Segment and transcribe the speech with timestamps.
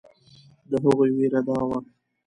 [0.69, 1.77] د هغوی وېره دا وه.